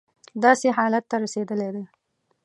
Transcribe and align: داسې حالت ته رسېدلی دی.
داسې 0.43 0.67
حالت 0.77 1.03
ته 1.11 1.15
رسېدلی 1.23 1.69
دی. 1.75 1.85